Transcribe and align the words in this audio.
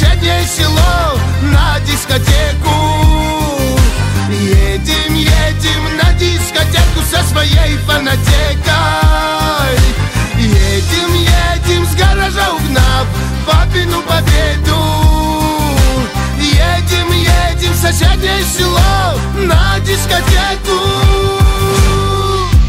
соседнее 0.00 0.44
село 0.46 1.18
на 1.42 1.78
дискотеку. 1.80 2.70
Едем, 4.30 5.14
едем 5.14 5.96
на 5.96 6.12
дискотеку 6.14 7.02
со 7.10 7.22
своей 7.24 7.76
фанатекой. 7.86 8.20
Едем, 10.38 11.14
едем 11.14 11.86
с 11.86 11.94
гаража 11.96 12.50
угнав 12.52 13.06
папину 13.46 14.02
победу. 14.02 14.78
Едем, 16.38 17.12
едем 17.12 17.72
в 17.72 17.76
соседнее 17.76 18.42
село 18.44 19.18
на 19.36 19.78
дискотеку. 19.80 20.80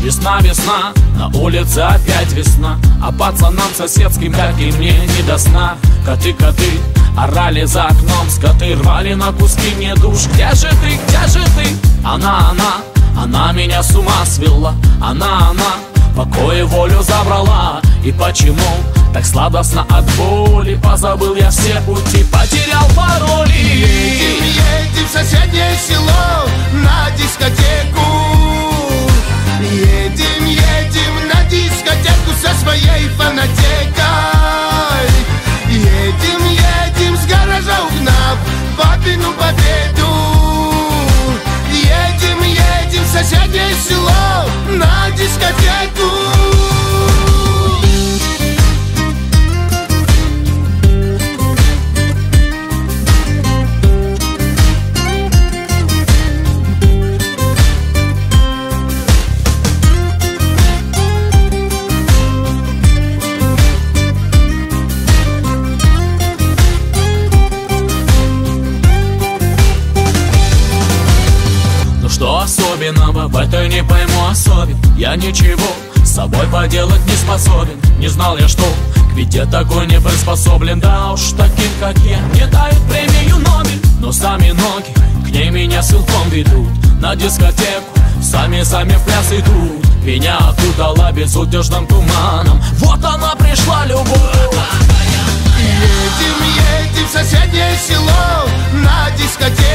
Весна, 0.01 0.39
весна, 0.41 0.93
на 1.21 1.27
улице 1.37 1.79
опять 1.79 2.33
весна 2.33 2.79
А 3.01 3.11
пацанам 3.11 3.71
соседским, 3.77 4.33
как 4.33 4.59
и 4.59 4.71
мне, 4.71 4.93
не 4.93 5.23
до 5.23 5.37
сна. 5.37 5.77
Коты, 6.03 6.33
коты, 6.33 6.79
орали 7.15 7.63
за 7.65 7.83
окном 7.83 8.27
Скоты 8.29 8.75
рвали 8.75 9.13
на 9.13 9.31
куски. 9.31 9.75
Мне 9.77 9.93
душ 9.95 10.25
Где 10.33 10.49
же 10.55 10.69
ты, 10.69 10.99
где 11.07 11.27
же 11.27 11.45
ты? 11.55 11.67
Она, 12.03 12.49
она, 12.49 12.77
она 13.15 13.51
меня 13.51 13.83
с 13.83 13.95
ума 13.95 14.25
свела. 14.25 14.73
Она, 14.99 15.51
она, 15.51 15.75
покой 16.15 16.61
и 16.61 16.63
волю 16.63 17.03
забрала. 17.03 17.81
И 18.03 18.11
почему 18.11 18.57
так 19.13 19.23
сладостно 19.23 19.85
от 19.89 20.05
боли? 20.15 20.79
Позабыл 20.81 21.35
я 21.35 21.51
все 21.51 21.79
пути, 21.81 22.23
потерял 22.23 22.87
пароли. 22.95 23.51
Едем, 23.51 24.43
едем 24.43 25.07
в 25.07 25.11
соседнее 25.11 25.70
что 72.21 72.37
особенного 72.41 73.27
в 73.27 73.35
этой 73.35 73.67
не 73.67 73.83
пойму 73.83 74.27
особен 74.29 74.77
Я 74.95 75.15
ничего 75.15 75.65
с 76.05 76.11
собой 76.11 76.45
поделать 76.51 77.03
не 77.07 77.15
способен. 77.15 77.81
Не 77.97 78.09
знал 78.09 78.37
я, 78.37 78.47
что 78.47 78.61
к 79.09 79.15
беде 79.15 79.43
такой 79.45 79.87
не 79.87 79.99
приспособлен. 79.99 80.79
Да 80.79 81.13
уж 81.13 81.31
таким, 81.31 81.71
как 81.79 81.97
я, 81.99 82.19
не 82.35 82.45
дают 82.45 82.79
премию 82.87 83.39
Нобель 83.39 83.81
Но 83.99 84.11
сами 84.11 84.51
ноги 84.51 84.93
к 85.25 85.31
ней 85.31 85.49
меня 85.49 85.81
силком 85.81 86.29
ведут. 86.29 86.69
На 87.01 87.15
дискотеку 87.15 87.89
сами-сами 88.21 88.93
в 88.93 89.03
пляс 89.03 89.31
идут. 89.31 89.83
Меня 90.03 90.37
окутала 90.37 91.11
безудержным 91.11 91.87
туманом. 91.87 92.61
Вот 92.77 93.03
она 93.03 93.33
пришла, 93.35 93.83
любовь. 93.87 94.11
Едем, 95.57 96.37
едем 96.85 97.07
в 97.07 97.11
соседнее 97.11 97.75
село. 97.83 98.45
На 98.73 99.09
дискотеку 99.17 99.70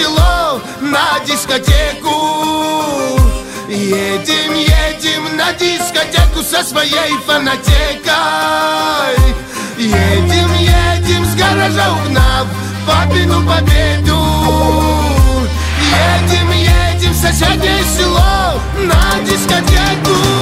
село 0.00 0.60
на 0.80 1.18
дискотеку. 1.26 2.16
Едем, 3.68 4.54
едем 4.54 5.36
на 5.36 5.52
дискотеку 5.52 6.42
со 6.42 6.62
своей 6.64 7.16
фанатекой. 7.26 7.74
Едем, 9.78 10.52
едем 10.54 11.24
с 11.24 11.34
гаража 11.34 11.92
угнав 11.92 12.46
папину 12.86 13.46
победу. 13.46 14.18
Едем, 16.22 16.50
едем 16.50 17.12
в 17.12 17.16
соседнее 17.16 17.84
село 17.84 18.60
на 18.78 19.24
дискотеку 19.24 20.39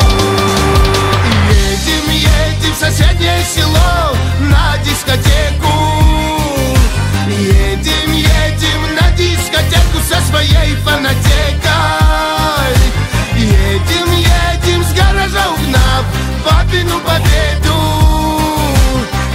папину 16.69 17.01
победу. 17.01 17.75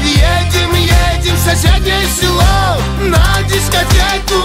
Едем, 0.03 0.73
едем 0.75 1.35
в 1.35 1.39
соседнее 1.39 2.05
село 2.07 2.77
на 3.01 3.41
дискотеку. 3.47 4.41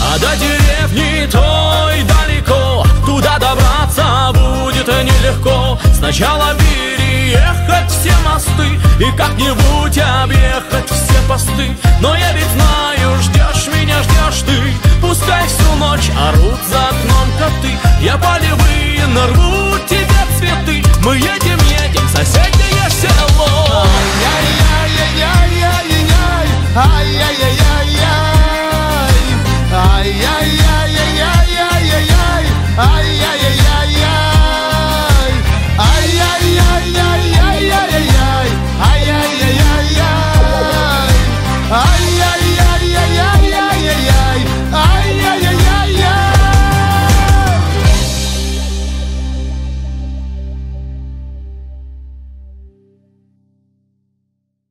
А 0.00 0.18
до 0.18 0.36
деревни 0.36 1.26
той 1.26 2.02
далеко. 2.02 2.86
Туда 3.06 3.38
добраться 3.38 4.30
будет 4.32 4.88
нелегко. 4.88 5.78
Сначала 5.96 6.54
переехать 6.54 7.90
все 7.90 8.12
мосты 8.24 8.78
И 8.98 9.16
как-нибудь 9.16 9.98
объехать 9.98 10.90
все 10.90 11.28
посты. 11.28 11.76
Но 12.00 12.14
я 12.14 12.32
ведь 12.32 12.46
знаю, 12.54 13.18
ждешь 13.22 13.68
меня, 13.74 14.02
ждешь 14.02 14.42
ты. 14.46 14.58
Пускай 15.00 15.46
всю 15.46 15.74
ночь 15.76 16.10
орут 16.28 16.60
за 16.68 16.88
окном 16.88 17.28
коты. 17.38 17.72
Я 18.00 18.16
полевые 18.16 19.06
нарву 19.06 19.78
тебе 19.88 20.22
цветы 20.38 20.81
Мы 21.04 21.16
едем, 21.16 21.58
едем 21.68 22.06
в 22.06 22.10
соседнее 22.10 22.88
село. 22.88 23.84
Ай-яй-яй-яй-яй-яй 24.24 26.46
Ай-яй-яй-яй 26.76 27.11